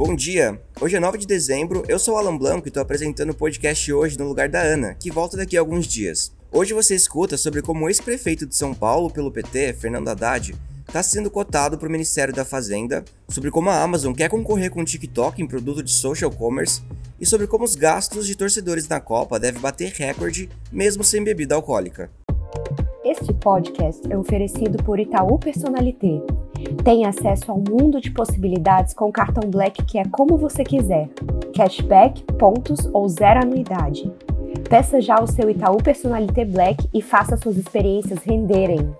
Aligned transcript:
Bom 0.00 0.16
dia! 0.16 0.58
Hoje 0.80 0.96
é 0.96 0.98
9 0.98 1.18
de 1.18 1.26
dezembro, 1.26 1.84
eu 1.86 1.98
sou 1.98 2.14
o 2.14 2.16
Alan 2.16 2.34
Blanco 2.34 2.66
e 2.66 2.70
estou 2.70 2.82
apresentando 2.82 3.32
o 3.32 3.34
podcast 3.34 3.92
hoje 3.92 4.18
no 4.18 4.26
lugar 4.26 4.48
da 4.48 4.58
Ana, 4.58 4.94
que 4.94 5.10
volta 5.10 5.36
daqui 5.36 5.58
a 5.58 5.60
alguns 5.60 5.86
dias. 5.86 6.34
Hoje 6.50 6.72
você 6.72 6.94
escuta 6.94 7.36
sobre 7.36 7.60
como 7.60 7.84
o 7.84 7.88
ex-prefeito 7.90 8.46
de 8.46 8.56
São 8.56 8.72
Paulo 8.72 9.10
pelo 9.10 9.30
PT, 9.30 9.74
Fernando 9.74 10.08
Haddad, 10.08 10.54
está 10.88 11.02
sendo 11.02 11.30
cotado 11.30 11.76
para 11.76 11.86
o 11.86 11.92
Ministério 11.92 12.32
da 12.32 12.46
Fazenda, 12.46 13.04
sobre 13.28 13.50
como 13.50 13.68
a 13.68 13.82
Amazon 13.82 14.14
quer 14.14 14.30
concorrer 14.30 14.70
com 14.70 14.80
o 14.80 14.86
TikTok 14.86 15.42
em 15.42 15.46
produto 15.46 15.82
de 15.82 15.92
social 15.92 16.30
commerce 16.30 16.80
e 17.20 17.26
sobre 17.26 17.46
como 17.46 17.66
os 17.66 17.74
gastos 17.74 18.26
de 18.26 18.34
torcedores 18.34 18.88
na 18.88 19.00
Copa 19.00 19.38
devem 19.38 19.60
bater 19.60 19.92
recorde 19.92 20.48
mesmo 20.72 21.04
sem 21.04 21.22
bebida 21.22 21.54
alcoólica. 21.54 22.10
Este 23.04 23.34
podcast 23.34 24.00
é 24.10 24.16
oferecido 24.16 24.82
por 24.82 24.98
Itaú 24.98 25.38
Personalité. 25.38 26.22
Tem 26.84 27.06
acesso 27.06 27.50
ao 27.50 27.58
mundo 27.58 28.00
de 28.00 28.10
possibilidades 28.10 28.94
com 28.94 29.08
o 29.08 29.12
cartão 29.12 29.48
Black 29.50 29.84
que 29.84 29.98
é 29.98 30.04
como 30.04 30.36
você 30.36 30.64
quiser. 30.64 31.08
Cashback, 31.54 32.22
pontos 32.38 32.88
ou 32.92 33.08
zero 33.08 33.40
anuidade. 33.40 34.10
Peça 34.68 35.00
já 35.00 35.20
o 35.20 35.26
seu 35.26 35.50
Itaú 35.50 35.78
Personalité 35.78 36.44
Black 36.44 36.88
e 36.94 37.02
faça 37.02 37.36
suas 37.36 37.56
experiências 37.56 38.20
renderem. 38.22 38.94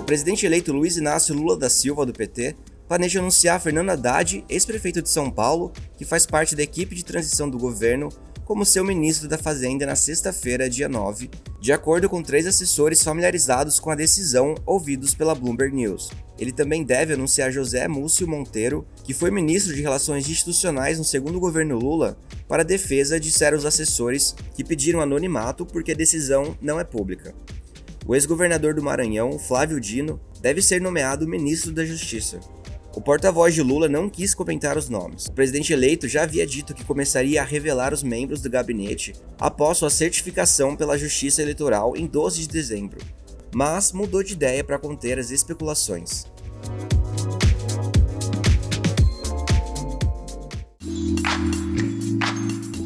O 0.00 0.04
presidente 0.04 0.44
eleito 0.44 0.72
Luiz 0.72 0.96
Inácio 0.96 1.34
Lula 1.34 1.56
da 1.56 1.70
Silva, 1.70 2.04
do 2.04 2.12
PT, 2.12 2.54
planeja 2.86 3.20
anunciar 3.20 3.60
Fernando 3.60 3.90
Haddad, 3.90 4.44
ex-prefeito 4.48 5.00
de 5.00 5.08
São 5.08 5.30
Paulo, 5.30 5.72
que 5.96 6.04
faz 6.04 6.26
parte 6.26 6.54
da 6.54 6.62
equipe 6.62 6.94
de 6.94 7.04
transição 7.04 7.48
do 7.48 7.58
governo, 7.58 8.10
como 8.44 8.64
seu 8.64 8.84
ministro 8.84 9.28
da 9.28 9.38
Fazenda 9.38 9.86
na 9.86 9.96
sexta-feira, 9.96 10.68
dia 10.68 10.88
9, 10.88 11.30
de 11.60 11.72
acordo 11.72 12.08
com 12.08 12.22
três 12.22 12.46
assessores 12.46 13.02
familiarizados 13.02 13.80
com 13.80 13.90
a 13.90 13.94
decisão 13.94 14.54
ouvidos 14.66 15.14
pela 15.14 15.34
Bloomberg 15.34 15.74
News. 15.74 16.10
Ele 16.38 16.52
também 16.52 16.84
deve 16.84 17.14
anunciar 17.14 17.50
José 17.50 17.88
Múcio 17.88 18.28
Monteiro, 18.28 18.86
que 19.02 19.14
foi 19.14 19.30
ministro 19.30 19.74
de 19.74 19.80
Relações 19.80 20.28
Institucionais 20.28 20.98
no 20.98 21.04
segundo 21.04 21.40
governo 21.40 21.78
Lula, 21.78 22.18
para 22.46 22.62
a 22.62 22.66
defesa, 22.66 23.18
disseram 23.18 23.56
os 23.56 23.64
assessores, 23.64 24.34
que 24.54 24.64
pediram 24.64 25.00
anonimato 25.00 25.64
porque 25.64 25.92
a 25.92 25.96
decisão 25.96 26.56
não 26.60 26.78
é 26.78 26.84
pública. 26.84 27.34
O 28.06 28.14
ex-governador 28.14 28.74
do 28.74 28.82
Maranhão, 28.82 29.38
Flávio 29.38 29.80
Dino, 29.80 30.20
deve 30.42 30.60
ser 30.60 30.80
nomeado 30.80 31.26
ministro 31.26 31.72
da 31.72 31.86
Justiça. 31.86 32.38
O 32.96 33.00
porta-voz 33.00 33.52
de 33.52 33.60
Lula 33.60 33.88
não 33.88 34.08
quis 34.08 34.34
comentar 34.34 34.78
os 34.78 34.88
nomes. 34.88 35.26
O 35.26 35.32
presidente 35.32 35.72
eleito 35.72 36.06
já 36.06 36.22
havia 36.22 36.46
dito 36.46 36.72
que 36.72 36.84
começaria 36.84 37.42
a 37.42 37.44
revelar 37.44 37.92
os 37.92 38.04
membros 38.04 38.40
do 38.40 38.48
gabinete 38.48 39.12
após 39.36 39.78
sua 39.78 39.90
certificação 39.90 40.76
pela 40.76 40.96
Justiça 40.96 41.42
Eleitoral 41.42 41.96
em 41.96 42.06
12 42.06 42.42
de 42.42 42.48
dezembro, 42.48 43.00
mas 43.52 43.90
mudou 43.90 44.22
de 44.22 44.34
ideia 44.34 44.62
para 44.62 44.78
conter 44.78 45.18
as 45.18 45.32
especulações. 45.32 46.24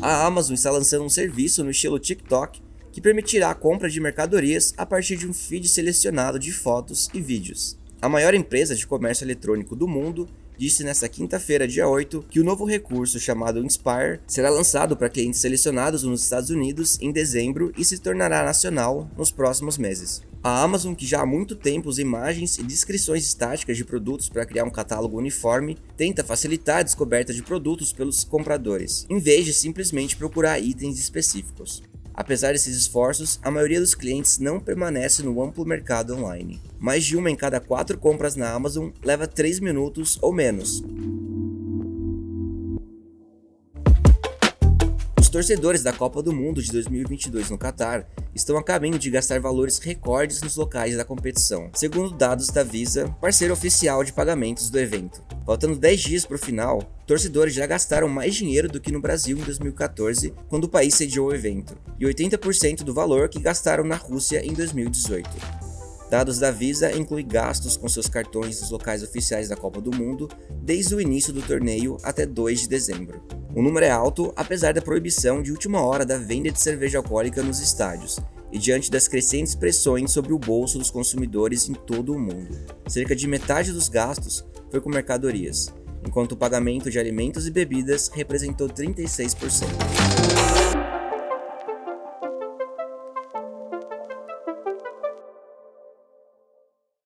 A 0.00 0.24
Amazon 0.24 0.54
está 0.54 0.70
lançando 0.70 1.04
um 1.04 1.10
serviço 1.10 1.62
no 1.62 1.70
estilo 1.70 1.98
TikTok 1.98 2.62
que 2.90 3.02
permitirá 3.02 3.50
a 3.50 3.54
compra 3.54 3.90
de 3.90 4.00
mercadorias 4.00 4.72
a 4.78 4.86
partir 4.86 5.18
de 5.18 5.28
um 5.28 5.34
feed 5.34 5.68
selecionado 5.68 6.38
de 6.38 6.50
fotos 6.50 7.10
e 7.12 7.20
vídeos. 7.20 7.77
A 8.00 8.08
maior 8.08 8.32
empresa 8.32 8.76
de 8.76 8.86
comércio 8.86 9.24
eletrônico 9.24 9.74
do 9.74 9.88
mundo 9.88 10.28
disse 10.56 10.84
nesta 10.84 11.08
quinta-feira, 11.08 11.66
dia 11.66 11.88
8, 11.88 12.26
que 12.30 12.38
o 12.38 12.44
novo 12.44 12.64
recurso 12.64 13.18
chamado 13.18 13.64
Inspire 13.64 14.20
será 14.24 14.50
lançado 14.50 14.96
para 14.96 15.08
clientes 15.08 15.40
selecionados 15.40 16.04
nos 16.04 16.22
Estados 16.22 16.48
Unidos 16.50 16.96
em 17.00 17.10
dezembro 17.10 17.72
e 17.76 17.84
se 17.84 17.98
tornará 17.98 18.44
nacional 18.44 19.10
nos 19.16 19.32
próximos 19.32 19.76
meses. 19.76 20.22
A 20.44 20.62
Amazon, 20.62 20.94
que 20.94 21.04
já 21.04 21.22
há 21.22 21.26
muito 21.26 21.56
tempo 21.56 21.88
usa 21.88 22.00
imagens 22.00 22.56
e 22.58 22.62
descrições 22.62 23.24
estáticas 23.24 23.76
de 23.76 23.84
produtos 23.84 24.28
para 24.28 24.46
criar 24.46 24.64
um 24.64 24.70
catálogo 24.70 25.18
uniforme, 25.18 25.76
tenta 25.96 26.22
facilitar 26.22 26.78
a 26.78 26.82
descoberta 26.84 27.34
de 27.34 27.42
produtos 27.42 27.92
pelos 27.92 28.22
compradores, 28.22 29.06
em 29.10 29.18
vez 29.18 29.44
de 29.44 29.52
simplesmente 29.52 30.16
procurar 30.16 30.60
itens 30.60 31.00
específicos. 31.00 31.82
Apesar 32.18 32.50
desses 32.50 32.76
esforços, 32.76 33.38
a 33.44 33.48
maioria 33.48 33.78
dos 33.78 33.94
clientes 33.94 34.40
não 34.40 34.58
permanece 34.58 35.22
no 35.22 35.40
amplo 35.40 35.64
mercado 35.64 36.16
online. 36.16 36.60
Mais 36.76 37.04
de 37.04 37.16
uma 37.16 37.30
em 37.30 37.36
cada 37.36 37.60
quatro 37.60 37.96
compras 37.96 38.34
na 38.34 38.50
Amazon 38.50 38.90
leva 39.04 39.28
3 39.28 39.60
minutos 39.60 40.18
ou 40.20 40.32
menos. 40.32 40.82
Os 45.16 45.28
torcedores 45.28 45.84
da 45.84 45.92
Copa 45.92 46.20
do 46.20 46.32
Mundo 46.32 46.60
de 46.60 46.72
2022 46.72 47.50
no 47.50 47.56
Catar 47.56 48.04
estão 48.34 48.58
a 48.58 48.64
caminho 48.64 48.98
de 48.98 49.10
gastar 49.10 49.38
valores 49.38 49.78
recordes 49.78 50.42
nos 50.42 50.56
locais 50.56 50.96
da 50.96 51.04
competição, 51.04 51.70
segundo 51.72 52.16
dados 52.16 52.48
da 52.48 52.64
Visa, 52.64 53.14
parceiro 53.20 53.54
oficial 53.54 54.02
de 54.02 54.12
pagamentos 54.12 54.70
do 54.70 54.80
evento. 54.80 55.22
Faltando 55.46 55.76
10 55.76 56.00
dias 56.00 56.26
para 56.26 56.34
o 56.34 56.40
final, 56.40 56.82
torcedores 57.08 57.54
já 57.54 57.66
gastaram 57.66 58.06
mais 58.06 58.34
dinheiro 58.34 58.68
do 58.68 58.78
que 58.78 58.92
no 58.92 59.00
Brasil 59.00 59.38
em 59.38 59.40
2014, 59.40 60.34
quando 60.46 60.64
o 60.64 60.68
país 60.68 60.94
sediou 60.94 61.28
o 61.28 61.34
evento, 61.34 61.74
e 61.98 62.04
80% 62.04 62.84
do 62.84 62.92
valor 62.92 63.30
que 63.30 63.40
gastaram 63.40 63.82
na 63.82 63.96
Rússia 63.96 64.44
em 64.44 64.52
2018. 64.52 65.26
Dados 66.10 66.38
da 66.38 66.50
Visa 66.50 66.94
incluem 66.94 67.26
gastos 67.26 67.78
com 67.78 67.88
seus 67.88 68.08
cartões 68.08 68.60
nos 68.60 68.70
locais 68.70 69.02
oficiais 69.02 69.48
da 69.48 69.56
Copa 69.56 69.80
do 69.80 69.90
Mundo 69.90 70.28
desde 70.62 70.94
o 70.94 71.00
início 71.00 71.32
do 71.32 71.40
torneio 71.40 71.96
até 72.02 72.26
2 72.26 72.60
de 72.60 72.68
dezembro. 72.68 73.22
O 73.54 73.62
número 73.62 73.86
é 73.86 73.90
alto, 73.90 74.30
apesar 74.36 74.74
da 74.74 74.82
proibição 74.82 75.42
de 75.42 75.50
última 75.50 75.80
hora 75.80 76.04
da 76.04 76.18
venda 76.18 76.50
de 76.50 76.60
cerveja 76.60 76.98
alcoólica 76.98 77.42
nos 77.42 77.58
estádios, 77.58 78.20
e 78.52 78.58
diante 78.58 78.90
das 78.90 79.08
crescentes 79.08 79.54
pressões 79.54 80.12
sobre 80.12 80.34
o 80.34 80.38
bolso 80.38 80.78
dos 80.78 80.90
consumidores 80.90 81.70
em 81.70 81.72
todo 81.72 82.12
o 82.12 82.18
mundo. 82.18 82.54
Cerca 82.86 83.16
de 83.16 83.26
metade 83.26 83.72
dos 83.72 83.88
gastos 83.88 84.44
foi 84.70 84.80
com 84.80 84.90
mercadorias, 84.90 85.72
enquanto 86.18 86.32
o 86.32 86.36
pagamento 86.36 86.90
de 86.90 86.98
alimentos 86.98 87.46
e 87.46 87.50
bebidas 87.52 88.10
representou 88.12 88.68
36%. 88.68 90.37